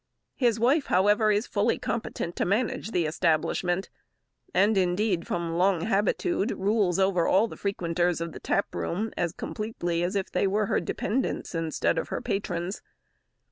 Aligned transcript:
His 0.35 0.59
wife, 0.59 0.87
however, 0.87 1.29
is 1.31 1.45
fully 1.45 1.77
competent 1.77 2.35
to 2.37 2.43
manage 2.43 2.89
the 2.89 3.05
establishment; 3.05 3.91
and, 4.51 4.75
indeed, 4.75 5.27
from 5.27 5.59
long 5.59 5.81
habitude, 5.81 6.49
rules 6.49 6.97
over 6.97 7.27
all 7.27 7.47
the 7.47 7.55
frequenters 7.55 8.19
of 8.19 8.31
the 8.31 8.39
tap 8.39 8.73
room 8.73 9.11
as 9.15 9.31
completely 9.31 10.01
as 10.01 10.15
if 10.15 10.31
they 10.31 10.47
were 10.47 10.65
her 10.65 10.79
dependants 10.79 11.53
instead 11.53 11.99
of 11.99 12.07
her 12.09 12.19
patrons. 12.19 12.81